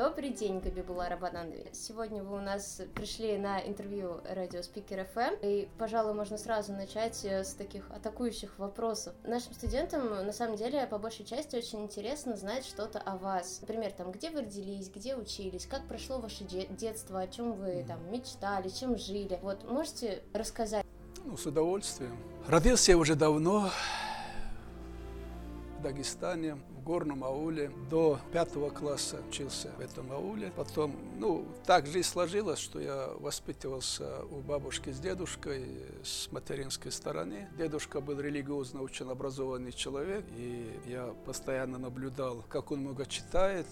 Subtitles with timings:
[0.00, 1.66] Добрый день, Габибула Рабананови.
[1.74, 7.22] Сегодня вы у нас пришли на интервью радио Спикер ФМ, и, пожалуй, можно сразу начать
[7.22, 9.12] э, с таких атакующих вопросов.
[9.24, 13.58] Нашим студентам, на самом деле, по большей части очень интересно знать что-то о вас.
[13.60, 17.98] Например, там, где вы родились, где учились, как прошло ваше детство, о чем вы там
[18.10, 19.38] мечтали, чем жили.
[19.42, 20.86] Вот, можете рассказать?
[21.26, 22.16] Ну, с удовольствием.
[22.48, 23.68] Родился я уже давно,
[25.78, 27.70] в Дагестане, в горном ауле.
[27.90, 30.52] До пятого класса учился в этом ауле.
[30.56, 37.48] Потом, ну, так жизнь сложилась, что я воспитывался у бабушки с дедушкой с материнской стороны.
[37.56, 43.66] Дедушка был религиозно очень образованный человек, и я постоянно наблюдал, как он много читает,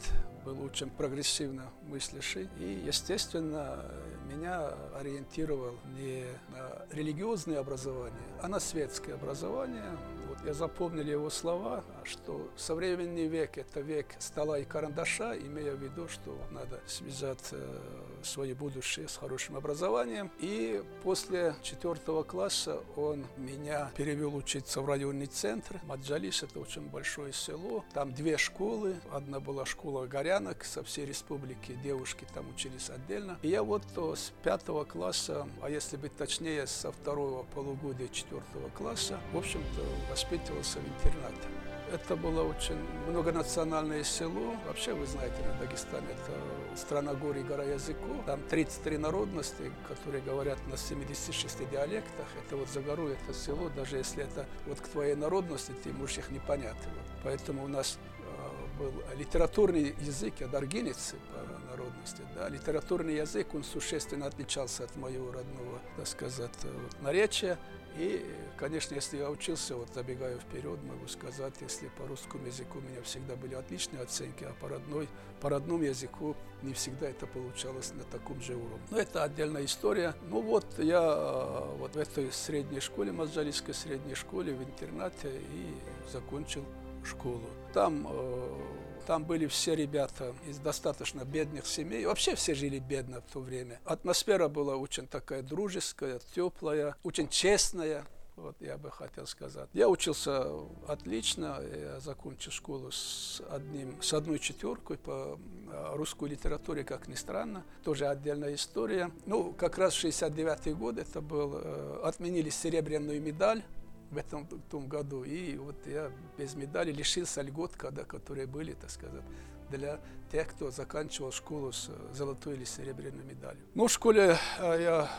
[0.45, 2.49] был очень прогрессивно мыслящий.
[2.59, 3.85] И, естественно,
[4.31, 9.97] меня ориентировал не на религиозное образование, а на светское образование.
[10.45, 16.09] Я запомнил его слова, что современный век– это век стола и карандаша, имея в виду,
[16.09, 17.81] что надо связать э,
[18.23, 20.31] свое будущее с хорошим образованием.
[20.39, 25.81] И после четвертого класса он меня перевел учиться в районный центр.
[25.85, 27.85] Маджалис– это очень большое село.
[27.93, 28.97] Там две школы.
[29.11, 31.77] Одна была школа горянок со всей республики.
[31.83, 33.39] Девушки там учились отдельно.
[33.43, 33.83] И я вот
[34.15, 40.28] с пятого класса, а если быть точнее, со второго полугодия четвертого класса, в общем-то, воспитывался
[40.31, 41.49] в интернате.
[41.93, 42.77] Это было очень
[43.09, 44.55] многонациональное село.
[44.67, 48.25] Вообще, вы знаете, на Дагестане это страна гор и гора языков.
[48.27, 52.27] Там 33 народности, которые говорят на 76 диалектах.
[52.45, 56.19] Это вот за гору, это село, даже если это вот к твоей народности, ты можешь
[56.19, 56.77] их не понять.
[56.77, 57.07] Вот.
[57.25, 62.23] Поэтому у нас э, был литературный язык, я даргинец по народности.
[62.35, 62.51] Да.
[62.51, 67.59] Литературный язык, он существенно отличался от моего родного, так сказать, вот, наречия.
[67.99, 68.25] И,
[68.57, 73.03] конечно, если я учился, вот забегая вперед, могу сказать, если по русскому языку у меня
[73.03, 75.09] всегда были отличные оценки, а по, родной,
[75.41, 78.87] по родному языку не всегда это получалось на таком же уровне.
[78.91, 80.15] Но это отдельная история.
[80.31, 85.75] Ну вот я э, вот в этой средней школе, Маджалийской средней школе, в интернате и
[86.13, 86.65] закончил
[87.03, 87.51] школу.
[87.75, 88.59] Там э,
[89.09, 92.05] там были все ребята из достаточно бедных семей.
[92.05, 93.81] Вообще все жили бедно в то время.
[93.87, 98.05] Атмосфера была очень такая дружеская, теплая, очень честная.
[98.37, 99.71] Вот я бы хотел сказать.
[99.73, 100.47] Я учился
[100.87, 105.41] отлично, я закончил школу с, одним, с одной четверкой по
[105.73, 107.65] а, русской литературе, как ни странно.
[107.85, 109.11] Тоже отдельная история.
[109.25, 113.65] Ну, как раз 69 год, это был, э, отменили серебряную медаль
[114.11, 115.25] в этом в том году.
[115.25, 119.23] И вот я без медали лишился льгот, когда, которые были, так сказать,
[119.71, 120.01] для
[120.33, 123.63] тех, кто заканчивал школу с золотой или серебряной медалью.
[123.75, 125.11] Ну, в школе а, я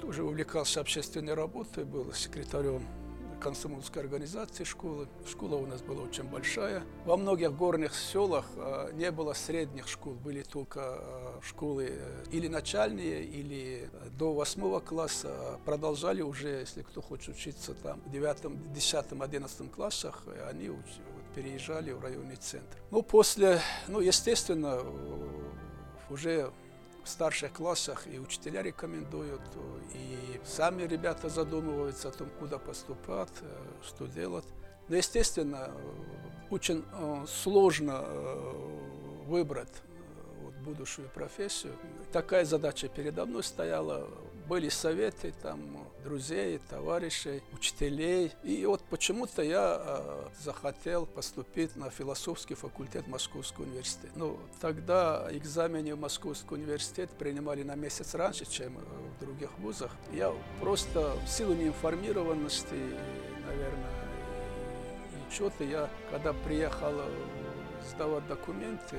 [0.00, 2.86] тоже увлекался общественной работой, был секретарем
[3.40, 5.08] комсомольской организации школы.
[5.26, 6.82] Школа у нас была очень большая.
[7.04, 12.46] Во многих горных селах э, не было средних школ, были только э, школы э, или
[12.46, 15.58] начальные, или до восьмого класса.
[15.64, 20.70] Продолжали уже, если кто хочет учиться там в девятом, десятом, одиннадцатом классах, они
[21.34, 22.76] переезжали в районный центр.
[22.90, 24.82] Ну, после, ну, естественно,
[26.10, 26.52] уже
[27.04, 29.42] в старших классах и учителя рекомендуют,
[29.94, 33.46] и сами ребята задумываются о том, куда поступать, э,
[33.82, 34.44] что делать.
[34.88, 35.70] Но, естественно,
[36.50, 39.82] очень э, сложно э, выбрать
[40.64, 41.72] будущую профессию.
[42.12, 44.08] Такая задача передо мной стояла
[44.50, 45.60] были советы там
[46.02, 48.32] друзей, товарищей, учителей.
[48.42, 54.12] И вот почему-то я э, захотел поступить на философский факультет Московского университета.
[54.16, 59.92] Ну, тогда экзамены в Московский университет принимали на месяц раньше, чем в других вузах.
[60.12, 62.74] Я просто в силу неинформированности,
[63.46, 63.94] наверное,
[65.12, 66.92] и, что-то я, когда приехал
[67.88, 68.96] сдавать документы,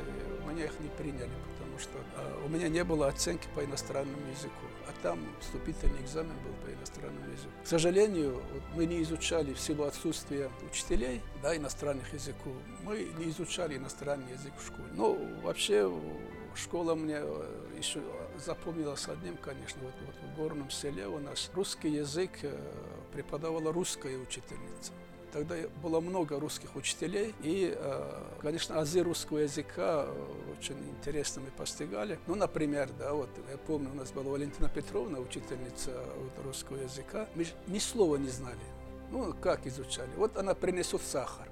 [0.47, 1.29] меня их не приняли,
[1.71, 6.33] потому что э, у меня не было оценки по иностранному языку, а там вступительный экзамен
[6.43, 7.51] был по иностранному языку.
[7.63, 13.29] К сожалению, вот мы не изучали в силу отсутствия учителей да, иностранных языков, мы не
[13.29, 14.89] изучали иностранный язык в школе.
[14.93, 15.91] Ну, вообще,
[16.55, 18.01] школа мне э, еще
[18.37, 22.57] запомнилась одним, конечно, вот, вот в горном селе у нас русский язык э,
[23.13, 24.91] преподавала русская учительница.
[25.31, 31.51] Тогда было много русских учителей, и, э, конечно, азы русского языка э, очень интересно мы
[31.51, 32.19] постигали.
[32.27, 37.29] Ну, например, да, вот я помню, у нас была Валентина Петровна, учительница вот, русского языка.
[37.35, 38.59] Мы ни слова не знали.
[39.09, 40.09] Ну, как изучали?
[40.17, 41.49] Вот она принесет сахар,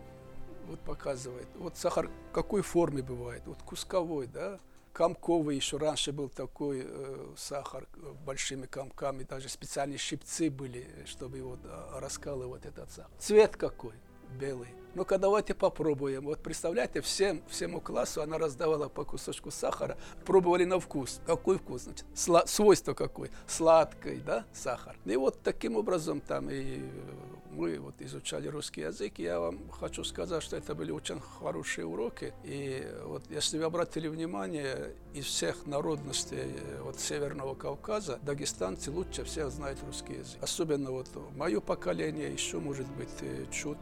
[0.67, 1.47] вот показывает.
[1.55, 3.43] Вот сахар какой формы бывает?
[3.45, 4.59] Вот кусковой, да?
[4.93, 11.37] Комковый еще раньше был такой э, сахар э, большими комками, даже специальные щипцы были, чтобы
[11.37, 11.57] его
[11.93, 13.11] раскалывать этот сахар.
[13.19, 13.93] Цвет какой?
[14.39, 14.69] Белый.
[14.95, 16.25] Ну-ка давайте попробуем.
[16.25, 21.21] Вот представляете, всем, всему классу она раздавала по кусочку сахара, пробовали на вкус.
[21.25, 21.83] Какой вкус?
[21.83, 23.29] Значит, сла- свойство какое?
[23.47, 24.95] Сладкий, да, сахар.
[25.05, 26.81] И вот таким образом там и
[27.51, 32.33] мы вот изучали русский язык, я вам хочу сказать, что это были очень хорошие уроки.
[32.43, 39.23] И вот если вы обратили внимание, из всех народностей э, вот Северного Кавказа дагестанцы лучше
[39.23, 40.37] всех знают русский язык.
[40.41, 43.77] Особенно вот мое поколение еще, может быть, э, чуть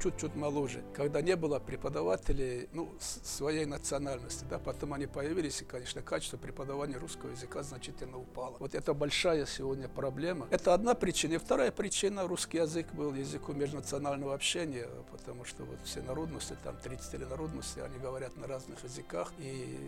[0.00, 4.44] чуть-чуть моложе, когда не было преподавателей ну, своей национальности.
[4.48, 8.56] Да, потом они появились, и, конечно, качество преподавания русского языка значительно упало.
[8.58, 10.46] Вот это большая сегодня проблема.
[10.50, 11.34] Это одна причина.
[11.34, 16.76] И вторая причина– русский язык был языком межнационального общения, потому что вот все народности, там
[16.82, 19.78] 33 народности, они говорят на разных языках, и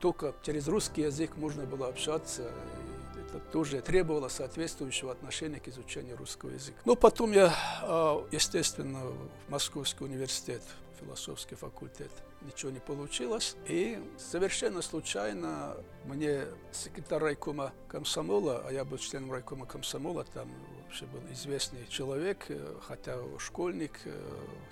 [0.00, 2.50] только через русский язык можно было общаться,
[3.34, 6.78] это тоже требовало соответствующего отношения к изучению русского языка.
[6.84, 10.62] Но потом я, а, естественно, в Московский университет,
[11.00, 12.10] философский факультет,
[12.42, 13.56] ничего не получилось.
[13.66, 20.48] И совершенно случайно мне секретарь райкома комсомола, а я был членом райкома комсомола, там
[20.84, 24.10] вообще был известный человек, э, хотя школьник э,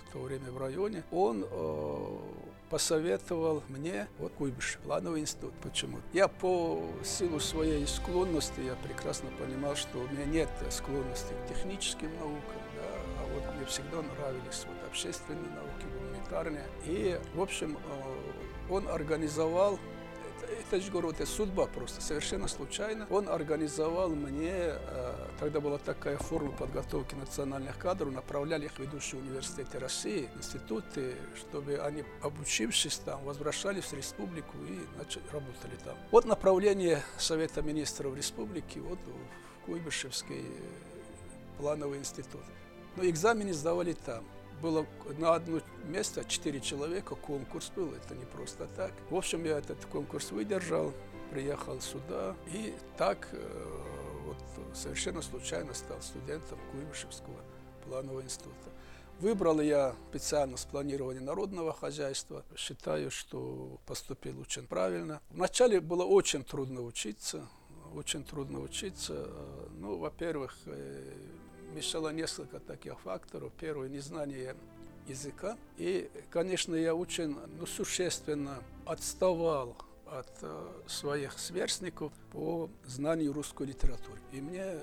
[0.09, 2.19] в то время в районе, он э,
[2.71, 5.53] посоветовал мне вот Куйбыш, плановый институт.
[5.61, 5.99] Почему?
[6.13, 12.15] Я по силу своей склонности, я прекрасно понимал, что у меня нет склонности к техническим
[12.19, 12.89] наукам, да,
[13.19, 16.67] а вот мне всегда нравились вот общественные науки, гуманитарные.
[16.87, 17.77] И, в общем,
[18.71, 19.79] он организовал
[20.91, 23.07] говорю, это судьба просто, совершенно случайно.
[23.11, 29.21] Он организовал мне, э, тогда была такая форма подготовки национальных кадров, направляли их в ведущие
[29.21, 35.97] университеты России, институты, чтобы они, обучившись там, возвращались в республику и начали, работали там.
[36.11, 40.47] Вот направление Совета министров республики, вот в Куйбышевский
[41.59, 42.43] плановый институт.
[42.97, 44.25] Но экзамены сдавали там
[44.63, 44.87] было
[45.19, 48.93] на одно место четыре человека, конкурс был, это не просто так.
[49.11, 50.93] В общем, я этот конкурс выдержал,
[51.31, 53.81] приехал сюда, и так э,
[54.25, 54.37] вот
[54.75, 57.37] совершенно случайно стал студентом Куйбышевского
[57.85, 58.71] планового института.
[59.21, 62.43] Выбрал я специальность планирования народного хозяйства.
[62.57, 65.21] Считаю, что поступил очень правильно.
[65.31, 67.47] Вначале было очень трудно учиться,
[67.95, 69.29] очень трудно учиться.
[69.73, 71.13] Ну, во-первых, э,
[71.75, 73.53] мешало несколько таких факторов.
[73.59, 74.55] Первое, незнание
[75.07, 75.57] языка.
[75.77, 79.77] И, конечно, я очень ну, существенно отставал
[80.07, 84.19] от э, своих сверстников по знанию русской литературы.
[84.33, 84.81] И мне,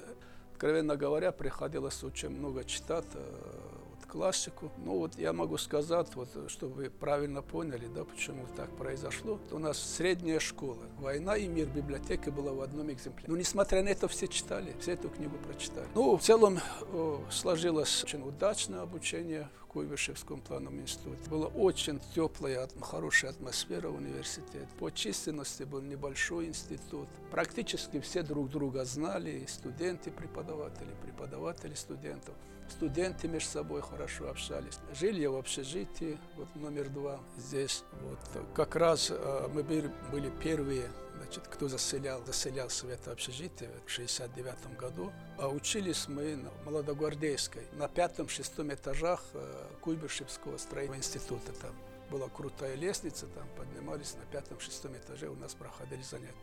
[0.53, 3.76] откровенно говоря, приходилось очень много читать э,
[4.07, 4.71] классику.
[4.77, 9.39] Ну вот я могу сказать, вот, чтобы вы правильно поняли, да, почему так произошло.
[9.51, 13.29] У нас средняя школа, «Война и мир» библиотека была в одном экземпляре.
[13.29, 15.87] Но несмотря на это, все читали, все эту книгу прочитали.
[15.93, 16.59] Ну, в целом
[16.93, 21.29] о, сложилось очень удачное обучение в Куйбышевском плановом институте.
[21.29, 24.67] Была очень теплая, хорошая атмосфера в университете.
[24.79, 27.07] По численности был небольшой институт.
[27.29, 32.33] Практически все друг друга знали, студенты, преподаватели, преподаватели студентов.
[32.67, 34.79] Студенты между собой хорошо общались.
[34.99, 37.83] Жили я в общежитии, вот номер два здесь.
[38.01, 38.45] Вот.
[38.55, 44.77] Как раз э, мы были первые значит, кто заселял, заселялся в это общежитие в 69
[44.77, 45.11] году.
[45.37, 51.51] А учились мы на Молодогвардейской, на пятом-шестом этажах э, Куйбышевского строительного института.
[51.61, 51.75] Там
[52.09, 56.33] была крутая лестница, там поднимались на пятом-шестом этаже, у нас проходили занятия.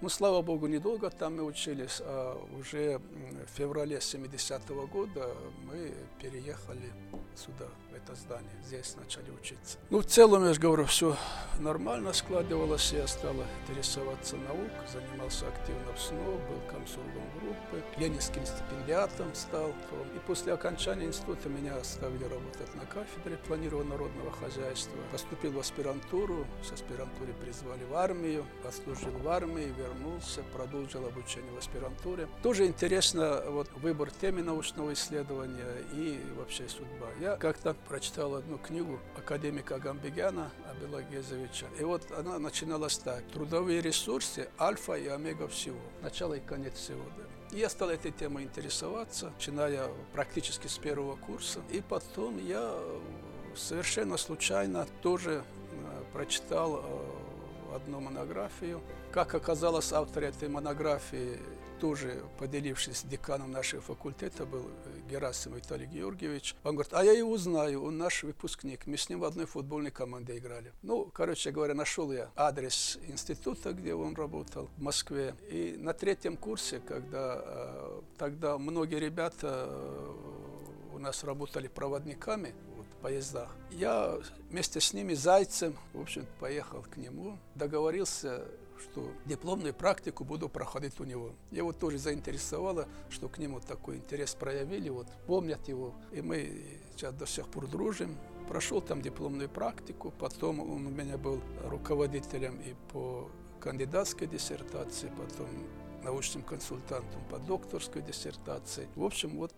[0.00, 6.90] Ну, слава богу, недолго там мы учились, а уже в феврале 70-го года мы переехали
[7.36, 7.68] сюда,
[8.04, 8.50] это здание.
[8.64, 9.78] Здесь начали учиться.
[9.90, 11.16] Ну, в целом, я же говорю, все
[11.58, 12.92] нормально складывалось.
[12.92, 19.70] Я стал интересоваться наукой, занимался активно в СНО, был комсоргом группы, ленинским стипендиатом стал.
[20.14, 24.96] И после окончания института меня оставили работать на кафедре планирования народного хозяйства.
[25.12, 31.58] Поступил в аспирантуру, с аспирантуры призвали в армию, послужил в армии, вернулся, продолжил обучение в
[31.58, 32.28] аспирантуре.
[32.42, 37.08] Тоже интересно вот, выбор темы научного исследования и вообще судьба.
[37.20, 41.66] Я как-то прочитал одну книгу академика Гамбегяна Абила Гезовича.
[41.80, 43.24] И вот она начиналась так.
[43.32, 45.80] Трудовые ресурсы– альфа и омега всего.
[46.00, 47.02] Начало и конец всего.
[47.16, 47.56] Да.
[47.56, 51.62] Я стал этой темой интересоваться, начиная практически с первого курса.
[51.72, 52.78] И потом я
[53.56, 55.42] совершенно случайно тоже
[55.72, 58.82] э, прочитал э, одну монографию.
[59.10, 61.40] Как оказалось, автор этой монографии
[61.80, 64.70] тоже поделившись с деканом нашего факультета, был
[65.10, 66.54] Герасимов Виталий Георгиевич.
[66.64, 69.90] Он говорит, а я его знаю, он наш выпускник, мы с ним в одной футбольной
[69.90, 70.72] команде играли.
[70.82, 75.34] Ну, короче говоря, нашел я адрес института, где он работал, в Москве.
[75.48, 80.40] И на третьем курсе, когда э, тогда многие ребята э,
[80.94, 83.54] у нас работали проводниками, вот, поездах.
[83.70, 84.18] Я
[84.50, 88.44] вместе с ними, Зайцем, в общем, поехал к нему, договорился
[88.80, 91.32] что дипломную практику буду проходить у него.
[91.50, 97.14] Его тоже заинтересовало, что к нему такой интерес проявили, вот помнят его, и мы сейчас
[97.14, 98.16] до сих пор дружим.
[98.48, 105.46] Прошел там дипломную практику, потом он у меня был руководителем и по кандидатской диссертации, потом
[106.02, 108.88] научным консультантом по докторской диссертации.
[108.96, 109.52] В общем, вот,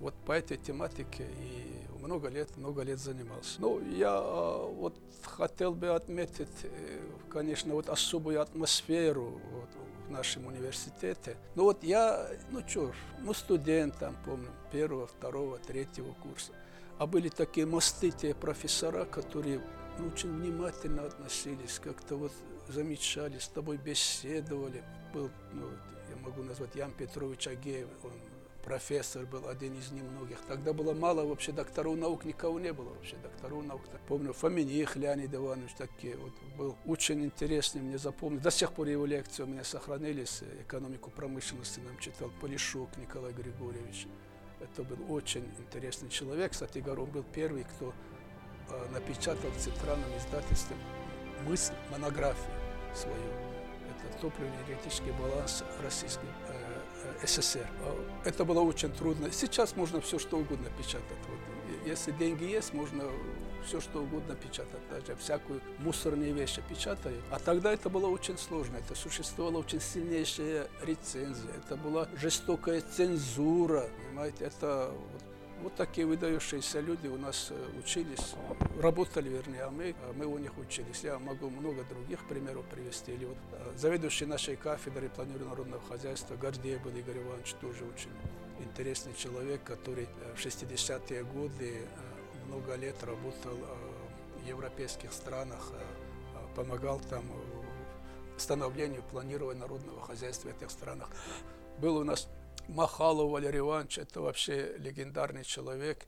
[0.00, 3.60] вот по этой тематике и много лет, много лет занимался.
[3.60, 9.68] Ну, я а, вот хотел бы отметить, э, конечно, вот особую атмосферу вот,
[10.06, 11.36] в нашем университете.
[11.54, 16.52] Ну вот я, ну что, ну студент там, помню, первого, второго, третьего курса.
[16.98, 19.60] А были такие мосты, профессора, которые
[19.98, 22.32] ну, очень внимательно относились, как-то вот
[22.68, 24.82] замечали, с тобой беседовали.
[25.12, 25.68] Был, ну,
[26.10, 28.12] я могу назвать Ян Петрович Агеев, он
[28.68, 30.38] профессор был один из немногих.
[30.46, 33.80] Тогда было мало вообще докторов наук, никого не было вообще докторов наук.
[34.06, 38.40] Помню, Фоминих Леонид Иванович такие, вот, был очень интересный, мне запомнил.
[38.40, 40.42] До сих пор его лекции у меня сохранились.
[40.60, 44.06] Экономику промышленности нам читал Полишук Николай Григорьевич.
[44.60, 46.52] Это был очень интересный человек.
[46.52, 47.94] Кстати говоря, он был первый, кто
[48.68, 50.76] э, напечатал в центральном издательстве
[51.46, 52.57] мысль, монографию
[52.94, 53.16] свою.
[53.88, 57.66] Это топливно-энергетический баланс российской э, СССР.
[58.24, 59.30] Это было очень трудно.
[59.32, 61.18] Сейчас можно все что угодно печатать.
[61.28, 61.38] Вот.
[61.86, 63.04] Если деньги есть, можно
[63.64, 67.22] все что угодно печатать, даже всякую мусорные вещи печатают.
[67.30, 73.88] А тогда это было очень сложно, это существовала очень сильнейшая рецензия, это была жестокая цензура,
[74.06, 75.22] понимаете, это вот
[75.62, 78.34] вот такие выдающиеся люди у нас э, учились,
[78.80, 81.02] работали, вернее, а мы, а мы у них учились.
[81.02, 83.12] Я могу много других примеров привести.
[83.12, 88.10] Или вот э, заведующий нашей кафедры планирования народного хозяйства Гордеев был Игорь Иванович, тоже очень
[88.60, 91.82] интересный человек, который э, в 60-е годы
[92.46, 93.58] много лет работал
[94.42, 95.72] в европейских странах,
[96.56, 97.22] помогал там
[98.38, 101.10] становлению, планированию народного хозяйства в этих странах.
[101.78, 102.28] Был у нас
[102.68, 106.06] Махалов Валерий Иванович, это вообще легендарный человек.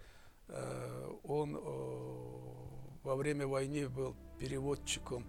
[0.49, 1.55] Э, он
[3.03, 5.25] во время войны был переводчиком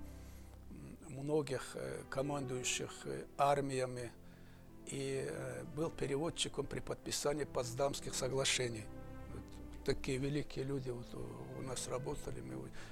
[1.07, 4.11] многих э, командующих э, армиями
[4.88, 5.29] и
[5.75, 8.83] был переводчиком при подписании Потсдамских соглашений.
[9.85, 12.43] такие великие люди вот у нас работали.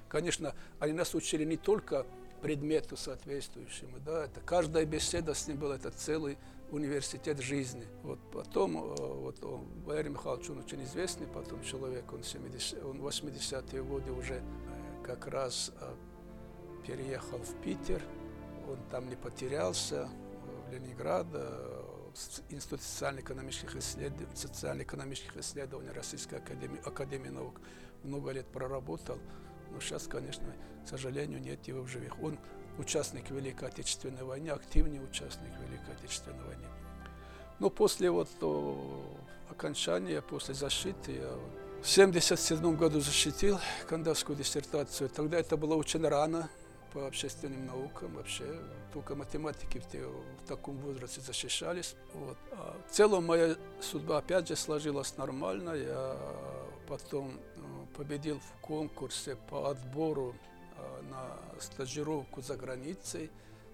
[0.08, 2.06] Конечно, они нас учили не только
[2.42, 6.38] предмету соответствующему, да, это каждая беседа с ним была, это целый
[6.72, 7.86] университет жизни.
[8.04, 12.98] Вот потом, э, вот он, Валерий Михайлович, он очень известный потом человек, он, 70, он
[12.98, 14.42] 80-е годы уже э,
[15.04, 15.94] как раз э,
[16.86, 18.02] переехал в Питер,
[18.68, 20.08] он там не потерялся,
[20.68, 21.28] в Ленинград,
[22.50, 27.62] Институт социально-экономических исследований, социально-экономических исследований Российской Академии, Академии наук
[28.04, 29.20] много лет проработал,
[29.72, 30.54] но сейчас, конечно,
[30.86, 32.22] к сожалению, нет его в живых.
[32.22, 32.38] Он
[32.78, 36.66] участник Великой Отечественной войны, активный участник Великой Отечественной войны.
[37.60, 38.30] Но после вот
[39.50, 41.28] окончания, после защиты, я
[41.82, 45.10] в 1977 году защитил кандидатскую диссертацию.
[45.10, 46.50] Тогда это было очень рано
[46.94, 48.46] по общественным наукам вообще.
[48.94, 51.96] Только математики в, те, в таком возрасте защищались.
[52.14, 52.38] Вот.
[52.52, 55.72] А в целом моя судьба опять же сложилась нормально.
[55.72, 56.18] Я
[56.88, 57.40] потом
[58.00, 60.34] победил в конкурсе по отбору
[61.10, 63.30] на стажировку за границей.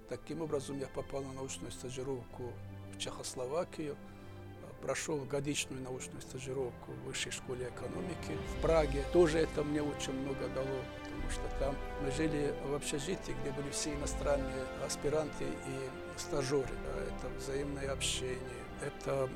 [0.09, 2.51] Таким образом, я попал на научную стажировку
[2.91, 3.95] в Чехословакию,
[4.81, 9.03] прошел годичную научную стажировку в Высшей школе экономики в Праге.
[9.13, 13.69] Тоже это мне очень много дало, потому что там мы жили в общежитии, где были
[13.69, 16.73] все иностранные аспиранты и стажеры.
[17.19, 19.29] Это взаимное общение, это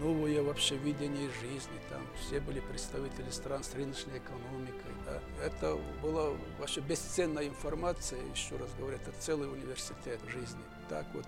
[0.00, 1.80] новое вообще видение жизни.
[1.88, 4.92] Там все были представители стран с рыночной экономикой.
[5.06, 5.20] Да.
[5.44, 10.60] Это была вообще бесценная информация, еще раз говорю, это целый университет жизни.
[10.88, 11.26] Так вот,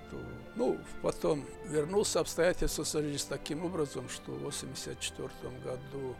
[0.57, 5.31] ну, потом вернулся, обстоятельства сложились таким образом, что в 1984
[5.63, 6.17] году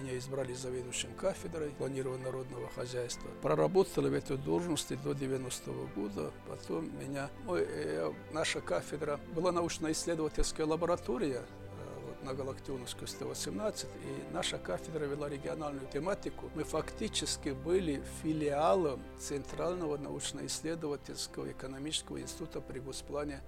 [0.00, 3.28] меня избрали заведующим кафедрой планирования народного хозяйства.
[3.42, 6.30] Проработал в этой должности до 90 -го года.
[6.48, 7.30] Потом меня...
[7.44, 15.28] Мой, э, наша кафедра была научно-исследовательская лаборатория э, на Галактионовской 118, и наша кафедра вела
[15.28, 16.50] региональную тематику.
[16.54, 23.42] Мы фактически были филиалом Центрального научно-исследовательского экономического института при Госплане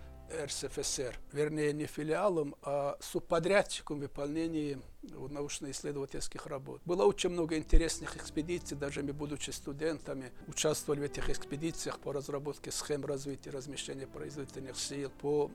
[0.45, 6.81] РСФСР, вернее не филиалом, а субподрядчиком выполнения научно-исследовательских работ.
[6.85, 12.71] Было очень много интересных экспедиций, даже мы, будучи студентами, участвовали в этих экспедициях по разработке
[12.71, 15.51] схем развития размещения производительных сил, по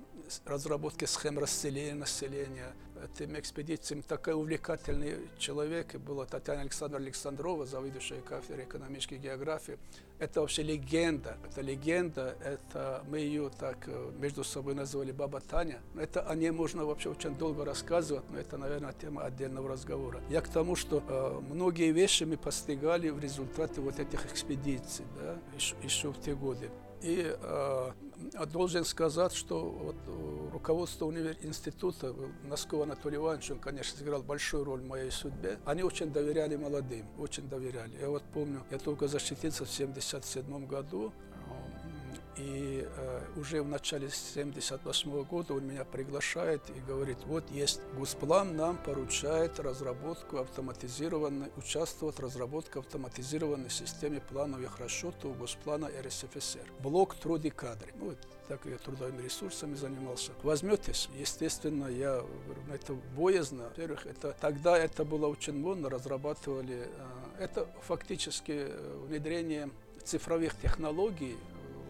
[0.46, 2.74] разработке схем расселения населения.
[3.03, 5.95] Этими экспедициями такой увлекательный человек.
[5.95, 9.77] Была Татьяна Александровна Александрова, заведующая кафедрой экономической географии.
[10.19, 11.37] Это вообще легенда.
[11.45, 12.35] Это легенда.
[12.43, 15.79] Это мы ее так э, между собой назвали Баба Таня.
[15.95, 20.21] Это о ней можно вообще очень долго рассказывать, но это, наверное, тема отдельного разговора.
[20.29, 25.37] Я к тому, что э, многие вещи мы постигали в результате вот этих экспедиций, да,
[25.55, 26.69] еще, еще в те годы.
[27.01, 27.91] И э,
[28.51, 31.11] должен сказать, что вот э, руководство
[31.41, 32.13] института,
[32.43, 35.59] Носков Анатолий Иванович, он, конечно, сыграл большую роль в моей судьбе.
[35.65, 37.93] Они очень доверяли молодым, очень доверяли.
[38.01, 41.13] Я вот помню, я только защитился в 1977 году,
[42.38, 48.56] и э, уже в начале 78 года он меня приглашает и говорит, вот есть Госплан
[48.56, 56.72] нам поручает разработку автоматизированной, участвовать в разработке автоматизированной системы плановых расчетов Госплана РСФСР.
[56.82, 57.91] Блок труды кадры.
[58.00, 58.13] Ну,
[58.48, 60.32] так я трудовыми ресурсами занимался.
[60.44, 62.24] Возьметесь, естественно, я
[62.72, 63.63] это боязно.
[63.65, 66.88] Во-первых, это, тогда это было очень модно, разрабатывали.
[67.38, 69.70] Э, это фактически э, внедрение
[70.03, 71.36] цифровых технологий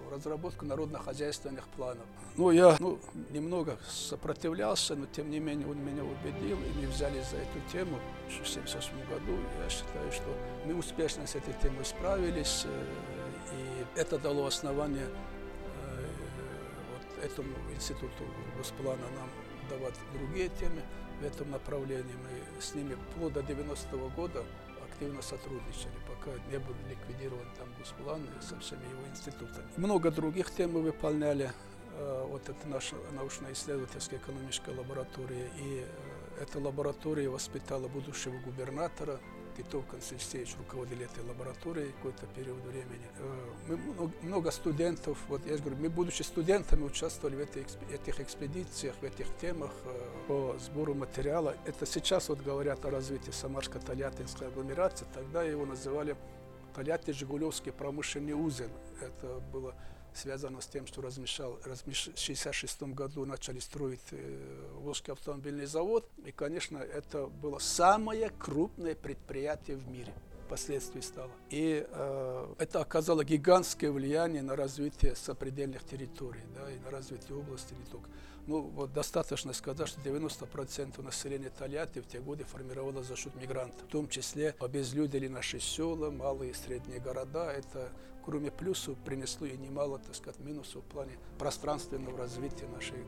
[0.09, 2.05] разработку народно-хозяйственных планов.
[2.35, 2.99] Ну, я ну,
[3.31, 7.97] немного сопротивлялся, но тем не менее он меня убедил, и мы взяли за эту тему
[8.27, 9.37] в 1978 году.
[9.63, 10.35] Я считаю, что
[10.65, 12.85] мы успешно с этой темой справились, э,
[13.53, 16.05] и это дало основание э,
[16.93, 18.23] вот этому институту
[18.57, 19.29] Госплана нам
[19.69, 20.81] давать другие темы
[21.21, 22.15] в этом направлении.
[22.23, 24.43] Мы с ними вплоть до 90-го года
[24.97, 29.67] активно сотрудничали, пока не был ликвидирован там Госплан со всеми его институтами.
[29.77, 31.51] Много других тем мы выполняли.
[31.93, 35.51] Э, вот это наша научно-исследовательская экономическая лаборатория.
[35.57, 39.19] И э, эта лаборатория воспитала будущего губернатора
[39.57, 43.07] Титов Константинович руководили этой лабораторией какой-то период времени.
[43.19, 48.19] Э, мы много студентов, вот я же говорю, мы, будучи студентами, участвовали в этой, этих
[48.19, 51.57] экспедициях, в этих темах э, по сбору материала.
[51.65, 56.15] Это сейчас вот говорят о развитии Самарско-Тольяттинской агломерации, тогда его называли
[56.75, 58.69] Тольятти-Жигулевский промышленный узел.
[59.01, 59.73] Это было
[60.17, 66.09] связано с тем, что размешал, в 1966 году начали строить э, Волжский автомобильный завод.
[66.25, 70.13] И, конечно, это было самое крупное предприятие в мире
[70.47, 71.31] впоследствии стало.
[71.49, 77.73] И э, это оказало гигантское влияние на развитие сопредельных территорий, да, и на развитие области
[77.73, 78.09] не только.
[78.47, 83.85] Ну, вот достаточно сказать, что 90% населения Тольятти в те годы формировалось за счет мигрантов.
[83.85, 87.51] В том числе обезлюдили наши села, малые и средние города.
[87.51, 87.91] Это,
[88.23, 93.03] кроме плюсов, принесло и немало, так сказать, минусов в плане пространственного развития нашей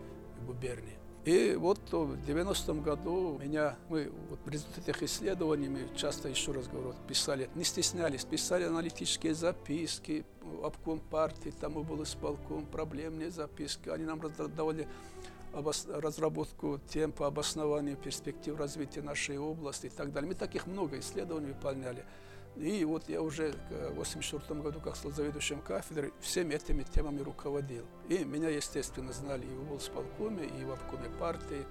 [0.45, 0.97] губернии.
[1.25, 6.53] И вот в 90-м году меня, мы вот в результате этих исследований, мы часто, еще
[6.53, 10.25] раз говорю, писали, не стеснялись, писали аналитические записки,
[10.63, 14.21] обком партии, там был исполком, проблемные записки, они нам
[14.55, 14.87] давали
[15.53, 20.29] разработку тем по обоснованию перспектив развития нашей области и так далее.
[20.29, 22.05] Мы таких много исследований выполняли.
[22.55, 27.85] И вот я уже в 1984 году, как стал заведующим кафедрой, всеми этими темами руководил.
[28.09, 31.65] И меня, естественно, знали и в волсполкоме, и в обкоме партии.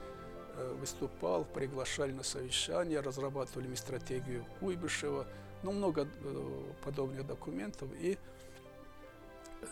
[0.58, 5.24] Э, выступал, приглашали на совещания, разрабатывали стратегию Куйбышева.
[5.62, 7.88] Ну, много э, подобных документов.
[8.00, 8.18] И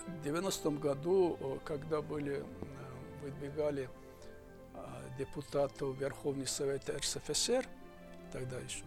[0.06, 2.44] в 90 году, когда были,
[3.26, 3.88] выдвигали
[5.18, 7.66] депутатов Верховный Совет РСФСР,
[8.32, 8.84] тогда еще,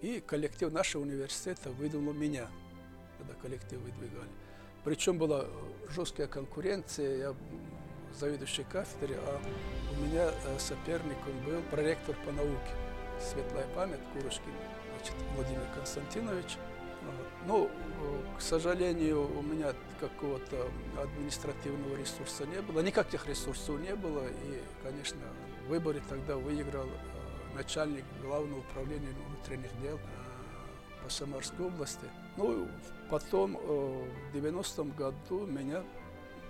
[0.00, 2.48] и коллектив нашего университета выдвинул меня,
[3.18, 4.30] когда коллектив выдвигали.
[4.84, 5.46] Причем была
[5.88, 7.34] жесткая конкуренция, я
[8.14, 9.40] заведующий кафедре, а
[9.92, 12.70] у меня э, соперником был проректор по науке,
[13.20, 14.52] светлая память, Курочкин
[14.96, 16.58] значит, Владимир Константинович.
[17.46, 17.70] Ну,
[18.38, 25.20] к сожалению, у меня какого-то административного ресурса не было, никаких ресурсов не было, и, конечно,
[25.66, 26.88] в выборе тогда выиграл
[27.54, 29.98] начальник главного управления внутренних дел
[31.02, 32.06] по Самарской области.
[32.36, 32.68] Ну,
[33.10, 35.84] потом в 90-м году меня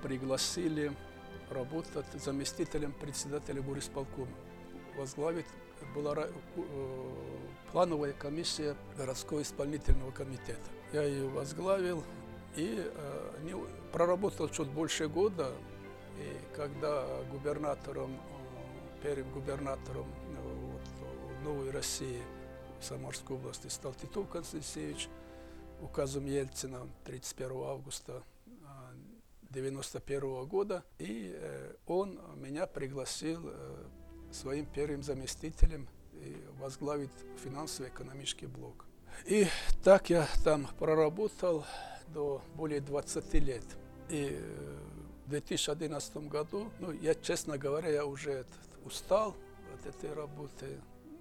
[0.03, 0.93] пригласили
[1.51, 4.29] работать заместителем председателя горисполкома.
[4.97, 5.47] Возглавить
[5.95, 6.29] была
[7.73, 10.61] плановая комиссия городского исполнительного комитета.
[10.93, 12.05] Я ее возглавил
[12.57, 12.91] и
[13.43, 13.55] не,
[13.93, 15.53] проработал чуть больше года.
[16.19, 18.17] И когда губернатором,
[19.03, 20.07] первым губернатором
[21.43, 22.23] Новой России
[22.81, 25.09] в Самарской области стал Титов Константинович
[25.81, 28.23] указом Ельцина 31 августа
[29.51, 30.85] 1991 года.
[30.99, 33.85] И э, он меня пригласил э,
[34.35, 37.11] своим первым заместителем и возглавить
[37.43, 38.87] финансово-экономический блок.
[39.27, 39.47] И
[39.83, 41.65] так я там проработал
[42.09, 43.65] до более 20 лет.
[44.09, 44.79] И э,
[45.27, 48.45] в 2011 году, ну, я, честно говоря, я уже
[48.85, 49.35] устал
[49.75, 50.81] от этой работы.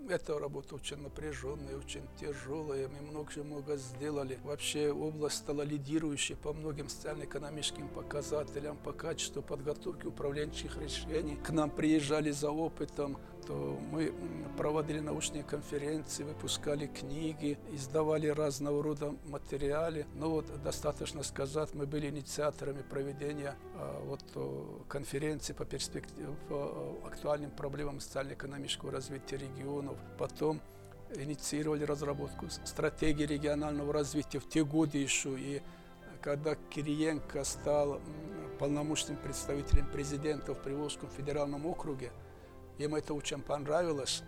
[0.10, 2.90] Эта работа очень напряженная, очень тяжелая.
[2.90, 4.38] Мы много-много сделали.
[4.44, 11.38] Вообще область стала лидирующей по многим социально-экономическим показателям, по качеству подготовки управленческих решений.
[11.38, 14.14] К нам приезжали за опытом то мы
[14.58, 20.06] проводили научные конференции, выпускали книги, издавали разного рода материалы.
[20.16, 26.30] Но вот достаточно сказать, мы были инициаторами проведения а, вот, конференции по, перспектив...
[26.50, 29.98] по актуальным проблемам социально-экономического развития регионов.
[30.18, 30.62] Потом
[31.16, 35.40] инициировали разработку стратегии регионального развития в те годы еще.
[35.40, 35.62] И
[36.22, 38.00] когда Кириенко стал
[38.60, 42.12] полномочным представителем президента в Приволжском федеральном округе,
[42.78, 44.24] им это очень понравилось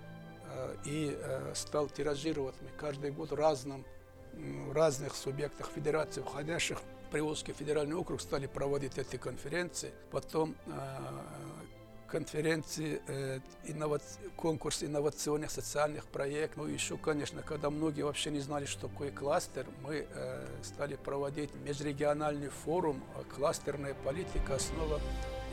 [0.52, 3.86] э, и э, стал тиражировать каждый год разным,
[4.34, 9.94] в разных субъектах федерации, входящих в Приволжский федеральный округ, стали проводить эти конференции.
[10.12, 10.72] Потом э,
[12.08, 13.02] конференции,
[14.36, 16.58] конкурс инновационных социальных проектов.
[16.58, 20.08] Ну, еще, конечно, когда многие вообще не знали, что такое кластер, мы
[20.64, 23.04] стали проводить межрегиональный форум
[23.36, 24.56] «Кластерная политика.
[24.56, 25.02] Основа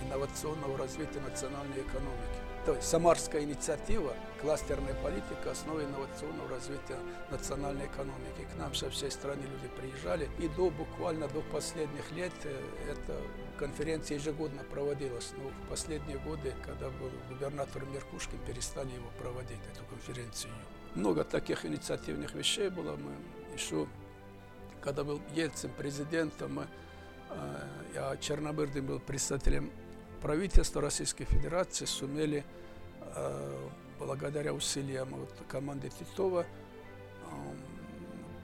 [0.04, 2.51] инновационного развития национальной экономики».
[2.64, 6.96] То есть самарская инициатива, кластерная политика, основа инновационного развития
[7.32, 8.46] национальной экономики.
[8.54, 10.30] К нам со всей страны люди приезжали.
[10.38, 13.20] И до буквально до последних лет э, эта
[13.58, 15.32] конференция ежегодно проводилась.
[15.36, 20.52] Но в последние годы, когда был губернатор Меркушкин, перестали его проводить, эту конференцию.
[20.94, 22.94] Много таких инициативных вещей было.
[22.94, 23.10] Мы
[23.54, 23.88] еще,
[24.80, 26.66] когда был Ельцин президентом, э,
[27.94, 29.72] я Чернобырдин был председателем
[30.22, 32.44] правительство Российской Федерации сумели
[33.00, 36.46] э, благодаря усилиям вот, команды Титова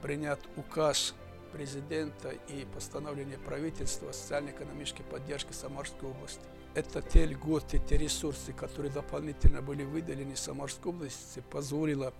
[0.01, 1.13] принять указ
[1.51, 6.41] президента и постановление правительства о социально-экономической поддержке Самарской области.
[6.75, 12.13] Это те льготы, те ресурсы, которые дополнительно были выделены Самарской области, позволило,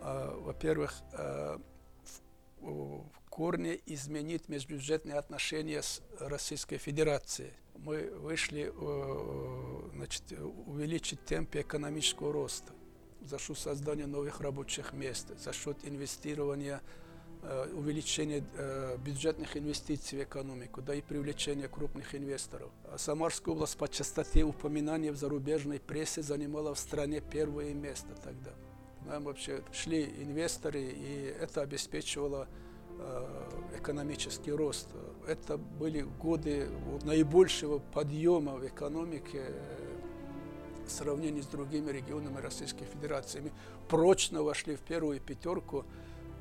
[0.00, 1.58] э, во-первых, э,
[2.60, 7.52] в корне изменить межбюджетные отношения с Российской Федерацией
[7.84, 10.22] мы вышли э, значит,
[10.66, 12.72] увеличить темпы экономического роста
[13.22, 16.82] за счет создания новых рабочих мест, за счет инвестирования,
[17.42, 22.70] э, увеличения э, бюджетных инвестиций в экономику, да и привлечения крупных инвесторов.
[22.84, 28.52] А Самарская область по частоте упоминаний в зарубежной прессе занимала в стране первое место тогда.
[29.06, 32.48] Нам вообще шли инвесторы, и это обеспечивало
[33.76, 34.88] экономический рост
[35.26, 36.68] это были годы
[37.04, 39.88] наибольшего подъема в экономике э,
[40.86, 43.52] в сравнении с другими регионами Российской Федерации.
[43.88, 45.84] Прочно вошли в первую пятерку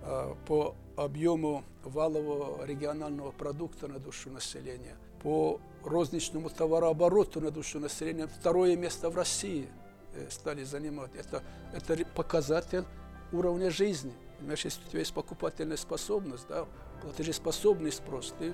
[0.01, 8.27] э, по объему валового регионального продукта на душу населения, по розничному товарообороту на душу населения.
[8.27, 9.69] Второе место в России
[10.13, 11.11] э, стали занимать.
[11.15, 11.43] Это,
[11.73, 12.85] это показатель
[13.31, 14.13] уровня жизни.
[14.39, 16.65] Понимаешь, если у тебя есть покупательная способность, да,
[17.02, 18.54] платежеспособный спрос, ты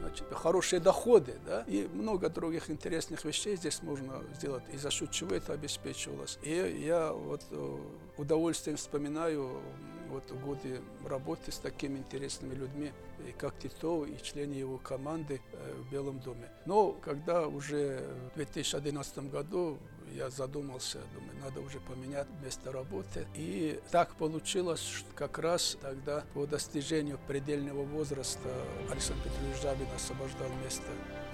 [0.00, 5.10] значит, хорошие доходы, да, и много других интересных вещей здесь можно сделать, и за счет
[5.10, 6.38] чего это обеспечивалось.
[6.42, 7.78] И я вот э,
[8.16, 9.60] удовольствием вспоминаю
[10.08, 12.92] вот годы работы с такими интересными людьми,
[13.28, 16.48] и как Титов, и члены его команды э, в Белом доме.
[16.66, 19.78] Но когда уже в 2011 году
[20.14, 23.26] я задумался, думаю, надо уже поменять место работы.
[23.34, 28.48] И так получилось, что как раз тогда по достижению предельного возраста
[28.90, 30.86] Александр Петрович Жабин освобождал место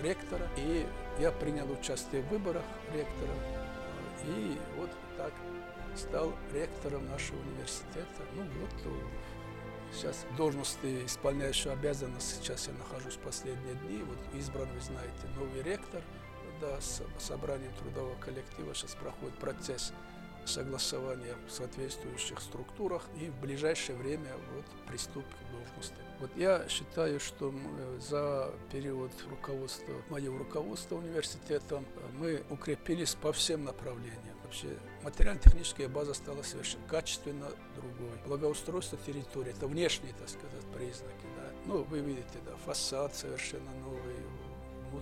[0.03, 0.49] ректора.
[0.57, 0.87] И
[1.21, 3.35] я принял участие в выборах ректора.
[4.27, 5.33] И вот так
[5.95, 8.23] стал ректором нашего университета.
[8.35, 8.93] Ну вот
[9.93, 14.03] сейчас должности исполняющего обязанности, сейчас я нахожусь в последние дни.
[14.03, 16.03] Вот избран, вы знаете, новый ректор–
[16.61, 19.93] да, с собранием трудового коллектива сейчас проходит процесс
[20.45, 25.97] согласования в соответствующих структурах и в ближайшее время вот приступ к должности.
[26.21, 27.53] Вот я считаю, что
[27.99, 31.85] за период руководства, моего руководства университетом
[32.19, 34.37] мы укрепились по всем направлениям.
[34.45, 34.69] Вообще
[35.03, 38.17] материально-техническая база стала совершенно качественно другой.
[38.25, 41.27] Благоустройство территории, это внешние, так сказать, признаки.
[41.37, 41.51] Да.
[41.67, 44.16] Ну, вы видите, да, фасад совершенно новый,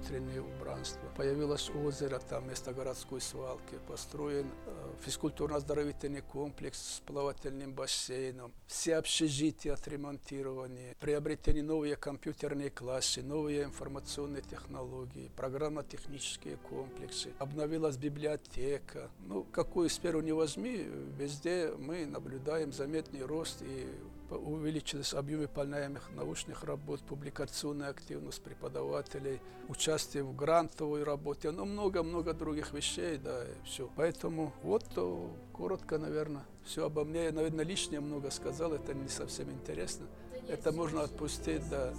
[0.05, 1.01] внутреннее убранство.
[1.17, 3.79] Появилось озеро там вместо городской свалки.
[3.89, 8.53] Построен э, физкультурно-оздоровительный комплекс с плавательным бассейном.
[8.67, 10.97] Все общежития отремонтированы.
[11.01, 17.33] Приобретены новые компьютерные классы, новые информационные технологии, программно-технические комплексы.
[17.39, 19.11] Обновилась библиотека.
[19.21, 20.87] Ну, какую сферу не возьми,
[21.19, 23.89] везде мы наблюдаем заметный рост и
[24.31, 32.73] увеличились объемы выполняемых научных работ, публикационная активность преподавателей, участие в грантовой работе, ну, много-много других
[32.73, 33.91] вещей, да, и все.
[33.97, 34.85] Поэтому вот
[35.53, 37.25] коротко, наверное, все обо мне.
[37.25, 40.07] Я, наверное, лишнее много сказал, это не совсем интересно.
[40.49, 41.93] Это можно отпустить, да.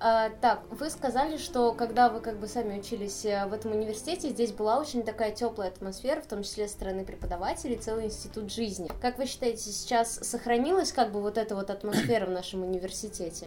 [0.00, 4.30] А, так, вы сказали, что когда вы как бы сами учились э, в этом университете,
[4.30, 8.90] здесь была очень такая теплая атмосфера, в том числе со стороны преподавателей, целый институт жизни.
[9.00, 13.46] Как вы считаете, сейчас сохранилась как бы вот эта вот атмосфера в нашем университете?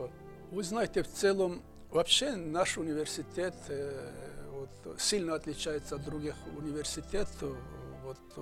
[0.52, 4.12] Вы знаете, в целом вообще наш университет э,
[4.52, 7.58] вот, сильно отличается от других университетов
[8.06, 8.42] вот э,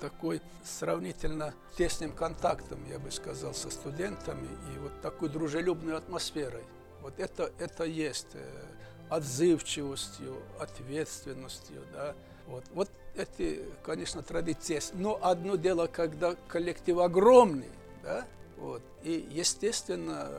[0.00, 6.64] такой сравнительно тесным контактом, я бы сказал, со студентами и вот такой дружелюбной атмосферой.
[7.02, 8.64] Вот это, это есть э,
[9.10, 12.14] отзывчивостью, ответственностью, да.
[12.46, 14.80] Вот, вот эти, конечно, традиции.
[14.94, 17.70] Но одно дело, когда коллектив огромный,
[18.02, 18.24] да,
[18.56, 20.30] вот, и, естественно,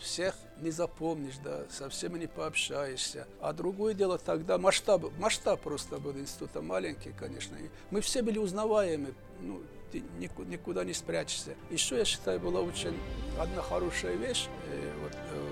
[0.00, 3.26] всех не запомнишь, да, со всеми не пообщаешься.
[3.40, 7.54] А другое дело тогда масштаб, масштаб просто был института маленький, конечно.
[7.56, 11.54] И мы все были узнаваемы, ну, ты никуда не спрячешься.
[11.70, 12.98] Еще, я считаю, была очень
[13.38, 15.47] одна хорошая вещь, э, вот, э,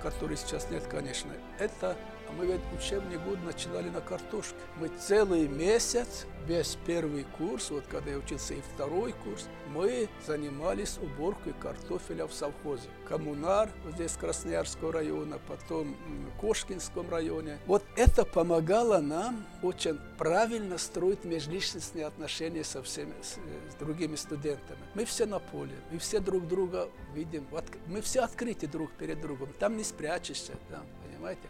[0.00, 1.96] которой сейчас нет, конечно, это
[2.36, 4.56] мы ведь учебный год начинали на картошке.
[4.76, 10.98] Мы целый месяц, весь первый курс, вот когда я учился и второй курс, мы занимались
[10.98, 12.88] уборкой картофеля в совхозе.
[13.08, 15.96] Коммунар, вот здесь Красноярского района, потом
[16.40, 17.58] Кошкинском районе.
[17.66, 23.38] Вот это помогало нам очень правильно строить межличностные отношения со всеми, с,
[23.72, 24.80] с другими студентами.
[24.94, 27.46] Мы все на поле, мы все друг друга видим,
[27.86, 31.48] мы все открыты друг перед другом, там не спрячешься, там, понимаете?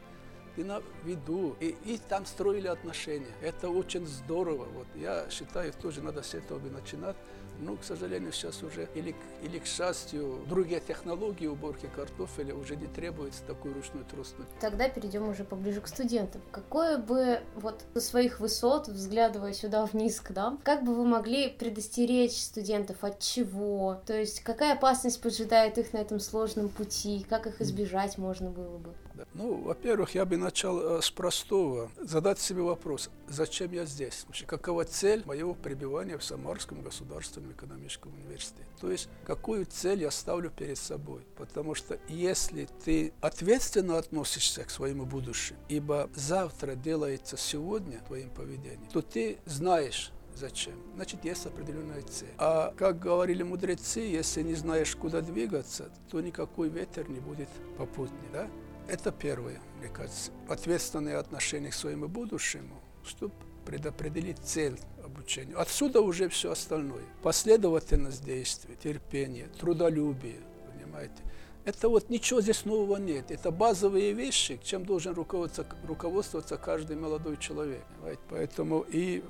[0.60, 3.32] И на виду, и, и там строили отношения.
[3.42, 4.66] Это очень здорово.
[4.74, 7.16] Вот я считаю, тоже надо с этого бы начинать.
[7.62, 12.86] Ну, к сожалению, сейчас уже, или, или к счастью, другие технологии уборки картофеля уже не
[12.86, 14.46] требуется такой ручной тростной.
[14.60, 16.40] Тогда перейдем уже поближе к студентам.
[16.52, 21.50] Какое бы вот со своих высот, взглядывая сюда вниз к нам, как бы вы могли
[21.50, 24.00] предостеречь студентов от чего?
[24.06, 27.26] То есть какая опасность поджидает их на этом сложном пути?
[27.28, 28.94] Как их избежать можно было бы?
[29.34, 31.90] Ну, во-первых, я бы начал э, с простого.
[32.00, 34.24] Задать себе вопрос, зачем я здесь?
[34.26, 38.66] Вообще, какова цель моего пребывания в Самарском государственном экономическом университете?
[38.80, 41.22] То есть, какую цель я ставлю перед собой?
[41.36, 48.88] Потому что если ты ответственно относишься к своему будущему, ибо завтра делается сегодня твоим поведением,
[48.92, 50.74] то ты знаешь, Зачем?
[50.94, 52.30] Значит, есть определенная цель.
[52.38, 58.28] А как говорили мудрецы, если не знаешь, куда двигаться, то никакой ветер не будет попутный.
[58.32, 58.48] Да?
[58.90, 63.32] Это первое, мне кажется, ответственное отношение к своему будущему, чтобы
[63.64, 65.54] предопределить цель обучения.
[65.54, 67.04] Отсюда уже все остальное.
[67.22, 70.40] Последовательность действий, терпение, трудолюбие,
[70.72, 71.22] понимаете.
[71.64, 73.30] Это вот ничего здесь нового нет.
[73.30, 77.84] Это базовые вещи, чем должен руководствоваться, руководствоваться каждый молодой человек.
[77.94, 78.22] Понимаете?
[78.28, 79.22] Поэтому и,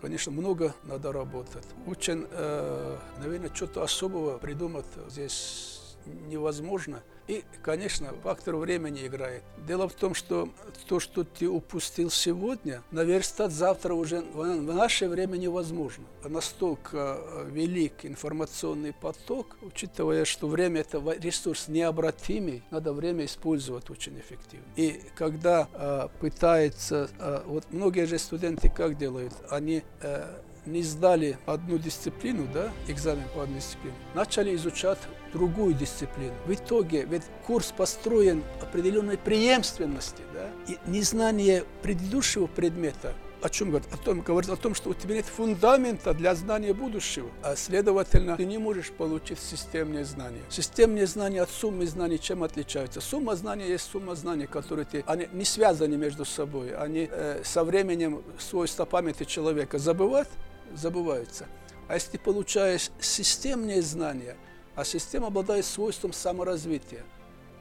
[0.00, 1.66] конечно, много надо работать.
[1.86, 7.02] Очень, э, наверное, что-то особого придумать здесь невозможно.
[7.26, 9.42] И, конечно, фактор времени играет.
[9.66, 10.50] Дело в том, что
[10.88, 16.04] то, что ты упустил сегодня, наверстать завтра уже в наше время невозможно.
[16.24, 24.18] Настолько э, велик информационный поток, учитывая, что время– это ресурс необратимый, надо время использовать очень
[24.18, 24.66] эффективно.
[24.76, 31.38] И когда э, пытается, э, вот многие же студенты как делают, они э, не сдали
[31.46, 34.98] одну дисциплину, да, экзамен по одной дисциплине, начали изучать
[35.34, 36.34] другую дисциплину.
[36.46, 43.12] В итоге ведь курс построен определенной преемственности, да, и незнание предыдущего предмета
[43.44, 43.92] о чем говорит?
[43.92, 47.28] О том, говорит о том, что у тебя нет фундамента для знания будущего.
[47.42, 50.40] А следовательно, ты не можешь получить системные знания.
[50.48, 53.02] Системные знания от суммы знаний чем отличаются?
[53.02, 56.74] Сумма знаний есть сумма знаний, которые ты, они не связаны между собой.
[56.74, 60.30] Они э, со временем свойства памяти человека забывают,
[60.74, 61.46] забываются.
[61.86, 64.38] А если ты получаешь системные знания,
[64.74, 67.04] а система обладает свойством саморазвития,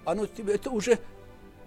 [0.06, 1.00] оно тебе, это уже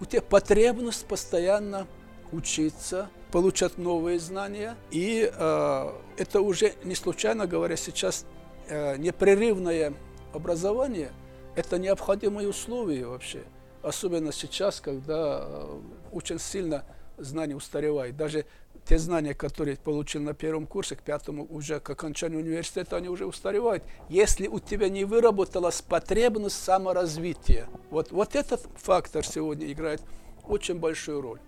[0.01, 1.87] у тебя потребность постоянно
[2.33, 4.77] учиться, получать новые знания.
[4.91, 8.27] И э, это уже не случайно говоря, сейчас
[8.69, 9.95] э, непрерывное
[10.33, 11.13] образование–
[11.57, 13.45] это необходимые условия вообще.
[13.83, 15.81] Особенно сейчас, когда э,
[16.13, 16.85] очень сильно
[17.17, 18.17] знания устаревают.
[18.17, 18.45] Даже
[18.87, 23.27] те знания, которые получил на первом курсе, к пятому уже к окончанию университета, они уже
[23.27, 23.83] устаревают.
[24.09, 30.03] Если у тебя не выработалась потребность саморазвития, вот, вот этот фактор сегодня играет
[30.47, 31.41] очень большую роль.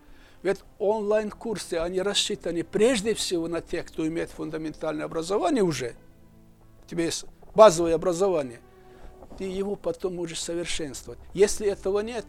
[0.43, 5.95] Ведь онлайн-курсы, они рассчитаны прежде всего на тех, кто имеет фундаментальное образование уже.
[6.85, 7.25] У тебя есть
[7.55, 8.61] базовое образование.
[9.37, 11.21] ты его потом можешь совершенствовать.
[11.33, 12.25] Если этого нет,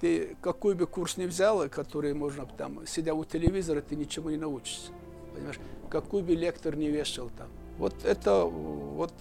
[0.00, 4.38] ты какой бы курс ни взял, который можно там, сидя у телевизора, ты ничего не
[4.38, 4.92] научишься.
[5.34, 5.60] Понимаешь?
[5.90, 7.48] Какой бы лектор не вешал там.
[7.76, 9.12] Вот это, вот,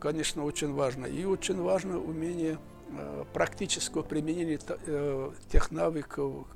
[0.00, 1.06] конечно, очень важно.
[1.06, 2.58] И очень важно умение
[2.90, 6.46] э, практического применения э, тех навыков,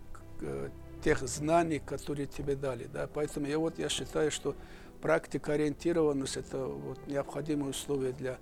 [0.40, 0.68] э,
[1.04, 2.84] тех знаний, которые тебе дали.
[2.92, 3.08] Да?
[3.12, 4.54] Поэтому я, вот, я считаю, что
[5.00, 8.38] практика ориентированность– это вот, необходимое условие для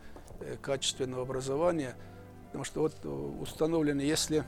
[0.60, 1.96] качественного образования.
[2.46, 3.04] Потому что вот
[3.40, 4.44] установлено, если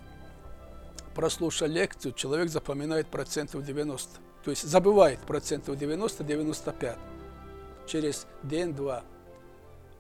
[1.15, 4.21] прослушал лекцию, человек запоминает процентов 90.
[4.45, 6.99] То есть забывает процентов 90-95
[7.87, 9.05] через день-два.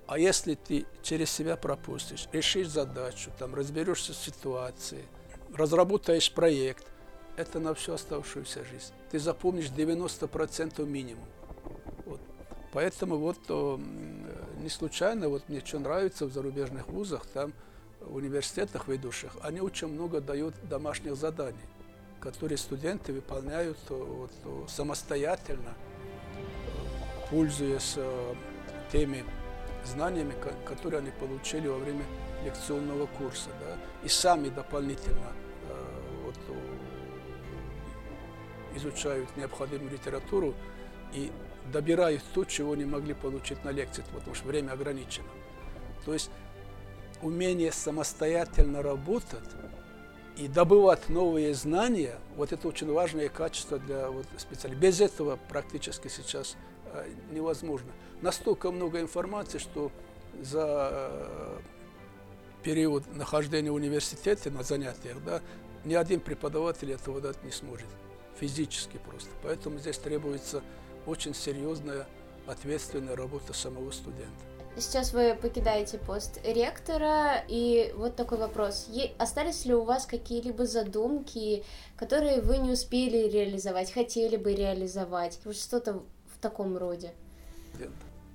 [0.06, 5.04] А если ты через себя пропустишь, решишь задачу, там, разберешься с ситуацией,
[5.54, 6.86] разработаешь проект,
[7.36, 8.92] это на всю оставшуюся жизнь.
[9.10, 11.26] Ты запомнишь 90% минимум.
[12.06, 12.20] Вот.
[12.72, 13.78] Поэтому вот о,
[14.60, 17.52] не случайно, вот мне что нравится в зарубежных вузах, там
[18.14, 21.56] университетах ведущих, они очень много дают домашних заданий,
[22.20, 24.30] которые студенты выполняют вот,
[24.68, 25.74] самостоятельно,
[27.30, 27.96] пользуясь
[28.90, 29.24] теми
[29.84, 30.34] знаниями,
[30.66, 32.04] которые они получили во время
[32.44, 35.32] лекционного курса, да, и сами дополнительно
[36.24, 36.36] вот,
[38.76, 40.54] изучают необходимую литературу
[41.12, 41.32] и
[41.72, 45.28] добирают то, чего не могли получить на лекции, потому что время ограничено.
[46.04, 46.30] То есть
[47.22, 49.48] умение самостоятельно работать
[50.36, 54.80] и добывать новые знания, вот это очень важное качество для вот, специалистов.
[54.80, 56.56] Без этого практически сейчас
[56.92, 57.90] э, невозможно.
[58.22, 59.90] Настолько много информации, что
[60.40, 61.58] за э,
[62.62, 65.40] период нахождения в университете на занятиях, да,
[65.84, 67.88] ни один преподаватель этого дать не сможет,
[68.38, 69.30] физически просто.
[69.42, 70.62] Поэтому здесь требуется
[71.06, 72.06] очень серьезная,
[72.46, 74.44] ответственная работа самого студента.
[74.80, 78.86] Сейчас вы покидаете пост ректора, и вот такой вопрос.
[78.88, 81.64] Е- остались ли у вас какие-либо задумки,
[81.96, 85.40] которые вы не успели реализовать, хотели бы реализовать?
[85.44, 87.12] Вот что-то в таком роде?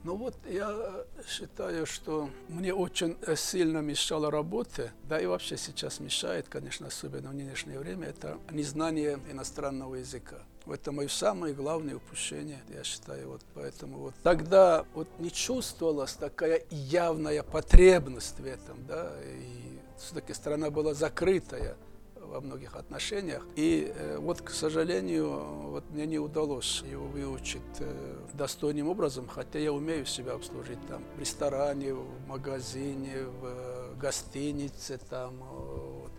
[0.03, 6.49] Ну вот я считаю, что мне очень сильно мешала работа, да и вообще сейчас мешает,
[6.49, 10.39] конечно, особенно в нынешнее время, это незнание иностранного языка.
[10.65, 13.29] Это мое самое главное упущение, я считаю.
[13.29, 20.33] Вот поэтому вот тогда вот не чувствовалась такая явная потребность в этом, да, и все-таки
[20.33, 21.75] страна была закрытая
[22.15, 23.45] во многих отношениях.
[23.55, 25.29] И э, вот, к сожалению,
[25.69, 31.03] вот мне не удалось его выучить э, достойным образом, хотя я умею себя обслужить там
[31.15, 36.11] в ресторане, в магазине, в э, гостинице, там, вот.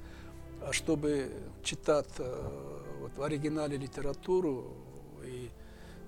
[0.60, 4.64] а чтобы читать э, вот, в оригинале литературу
[5.22, 5.50] и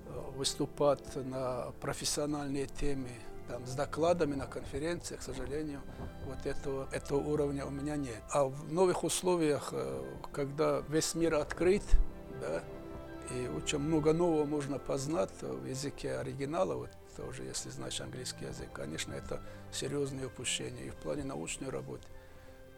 [0.07, 3.09] э, выступать на профессиональные темы
[3.47, 5.81] там, с докладами на конференциях, к сожалению,
[6.25, 8.23] вот этого, этого уровня у меня нет.
[8.31, 11.83] А в новых условиях, э, когда весь мир открыт,
[12.41, 12.63] да,
[13.29, 18.69] и очень много нового можно познать в языке оригинала, вот тоже, если знаешь английский язык,
[18.73, 19.39] конечно, это
[19.71, 20.87] серьезное упущение.
[20.87, 22.07] И в плане научной работы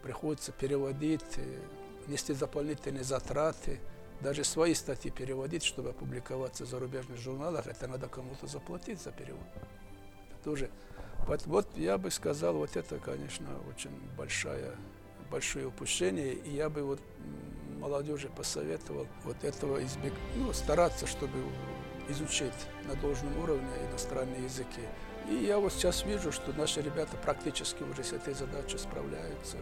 [0.02, 1.38] приходится переводить,
[2.06, 3.80] нести дополнительные затраты,
[4.20, 9.46] даже свои статьи переводить, чтобы опубликоваться в зарубежных журналах, это надо кому-то заплатить за перевод
[10.42, 10.70] тоже.
[11.26, 14.72] Вот, вот я бы сказал, вот это, конечно, очень большое,
[15.30, 17.00] большое упущение, и я бы вот
[17.78, 20.12] молодежи посоветовал вот этого избег...
[20.36, 21.38] ну, стараться, чтобы
[22.08, 22.52] изучить
[22.86, 24.82] на должном уровне иностранные языки.
[25.30, 29.58] И я вот сейчас вижу, что наши ребята практически уже с этой задачей справляются.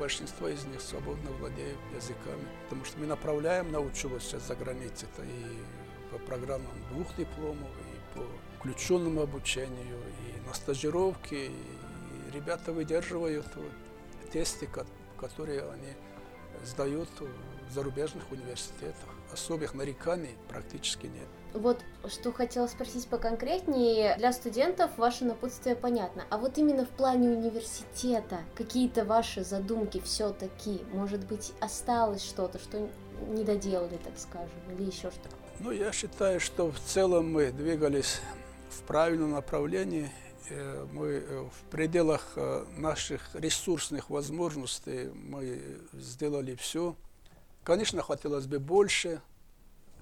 [0.00, 2.48] Большинство из них свободно владеют языками.
[2.64, 7.68] Потому что мы направляем на учебу сейчас за границей, это и по программам двух дипломов,
[7.68, 8.24] и по
[8.58, 11.52] включенному обучению, и на стажировке, и
[12.32, 13.46] ребята выдерживают
[14.32, 14.66] тесты,
[15.18, 15.92] которые они
[16.64, 19.10] сдают в зарубежных университетах.
[19.30, 21.28] Особых нареканий практически нет.
[21.54, 24.16] Вот что хотела спросить поконкретнее.
[24.18, 26.24] Для студентов ваше напутствие понятно.
[26.30, 32.88] А вот именно в плане университета какие-то ваши задумки все-таки, может быть, осталось что-то, что
[33.28, 35.36] не доделали, так скажем, или еще что-то?
[35.58, 38.20] Ну, я считаю, что в целом мы двигались
[38.70, 40.10] в правильном направлении.
[40.48, 46.96] Э, мы э, в пределах э, наших ресурсных возможностей мы сделали все.
[47.62, 49.20] Конечно, хотелось бы больше,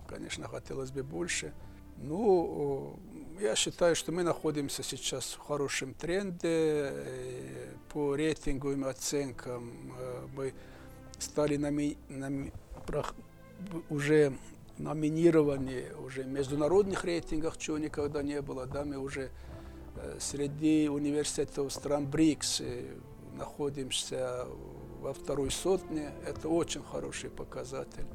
[0.08, 1.52] конечно, хотелось бы больше.
[1.98, 2.98] Ну,
[3.40, 6.92] я считаю, что мы находимся сейчас в хорошем тренде.
[7.92, 9.92] По рейтинговым оценкам
[10.34, 10.54] мы
[11.18, 12.52] стали нами, нами,
[13.90, 14.32] уже
[14.78, 18.66] номинированы уже в международных рейтингах, чего никогда не было.
[18.66, 19.30] Да, мы уже
[19.96, 22.84] э, среди университетов стран БРИКС, э,
[23.36, 24.46] находимся
[25.00, 26.12] во второй сотне.
[26.26, 28.06] Это очень хороший показатель.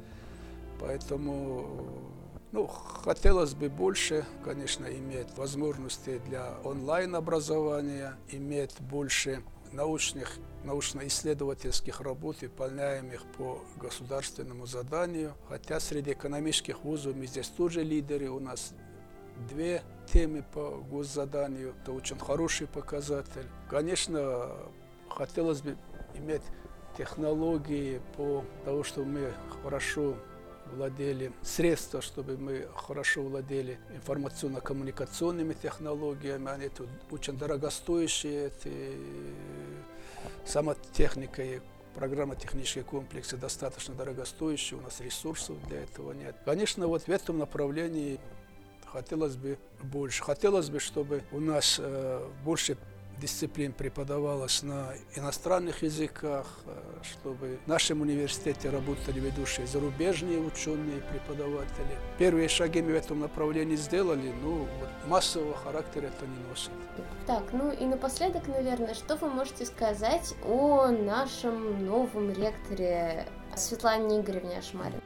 [0.80, 2.04] Поэтому
[2.52, 13.24] ну, хотелось бы больше, конечно, иметь возможности для онлайн-образования, иметь больше научных, научно-исследовательских работ, выполняемых
[13.36, 15.34] по государственному заданию.
[15.48, 18.28] Хотя среди экономических вузов мы здесь тоже лидеры.
[18.28, 18.72] У нас
[19.48, 21.74] две темы по госзаданию.
[21.82, 23.48] Это очень хороший показатель.
[23.68, 24.52] Конечно,
[25.08, 25.76] хотелось бы
[26.14, 26.42] иметь
[26.96, 30.14] технологии по тому, что мы хорошо
[30.74, 36.50] владели средства, чтобы мы хорошо владели информационно-коммуникационными технологиями.
[36.50, 38.46] Они тут очень дорогостоящие.
[38.48, 38.98] Эти,
[40.44, 41.60] сама техника и
[41.94, 46.36] программно-технические комплексы достаточно дорогостоящие, у нас ресурсов для этого нет.
[46.44, 48.20] Конечно, вот в этом направлении
[48.86, 50.22] хотелось бы больше.
[50.22, 52.76] Хотелось бы, чтобы у нас э, больше
[53.24, 61.96] дисциплин преподавалось на иностранных языках, э, чтобы в нашем университете работали ведущие зарубежные ученые, преподаватели.
[62.18, 66.70] Первые шаги мы в этом направлении сделали, но вот массового характера это не носит.
[67.26, 74.58] Так, ну и напоследок, наверное, что вы можете сказать о нашем новом ректоре Светлане Игоревне
[74.58, 75.00] Ашмарин?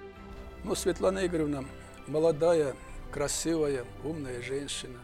[0.64, 1.64] Ну, Светлана Игоревна
[2.09, 2.75] молодая,
[3.12, 4.99] красивая, умная женщина,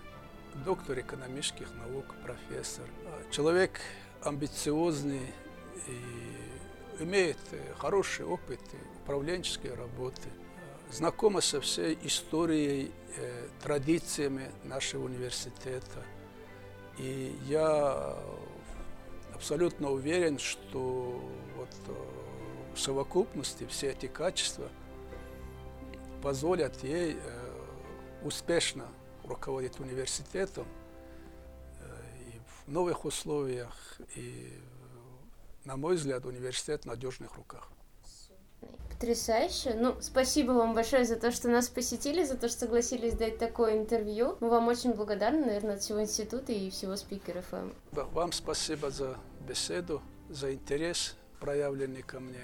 [0.64, 2.84] доктор экономических наук, профессор.
[3.30, 3.80] Человек
[4.22, 5.32] амбициозный
[5.86, 7.38] и имеет
[7.78, 8.60] хороший опыт
[9.02, 10.28] управленческой работы,
[10.90, 16.02] знакома со всей историей, э, традициями нашего университета.
[16.98, 18.16] И я
[19.34, 21.20] абсолютно уверен, что
[21.56, 21.68] вот
[22.74, 24.68] в совокупности все эти качества
[26.22, 27.52] позволят ей э,
[28.22, 28.86] успешно
[29.24, 30.66] руководить университетом
[31.80, 31.84] э,
[32.28, 34.00] и в новых условиях.
[34.16, 34.52] И,
[35.64, 37.70] на мой взгляд, университет в надежных руках.
[38.90, 39.74] Потрясающе.
[39.74, 43.76] Ну, спасибо вам большое за то, что нас посетили, за то, что согласились дать такое
[43.76, 44.36] интервью.
[44.40, 47.70] Мы вам очень благодарны, наверное, от всего института и всего спикера ФМ.
[47.92, 50.00] Вам спасибо за беседу,
[50.30, 52.40] за интерес, проявленный ко мне.